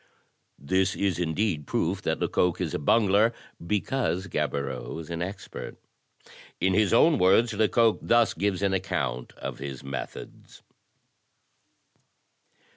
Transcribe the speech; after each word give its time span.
This 0.57 0.95
is 0.95 1.19
indeed 1.19 1.67
proof 1.67 2.01
that 2.01 2.17
Lecoq 2.19 2.59
is 2.59 2.73
a 2.73 2.79
bungler 2.79 3.33
because 3.63 4.25
Gaboriau 4.25 4.97
is 4.97 5.11
an 5.11 5.21
expert. 5.21 5.77
In 6.59 6.73
his 6.73 6.91
own 6.91 7.19
words 7.19 7.53
Lecoq 7.53 7.99
thus 8.01 8.33
gives 8.33 8.63
an 8.63 8.73
account 8.73 9.31
of 9.33 9.59
his 9.59 9.83
methods. 9.83 10.63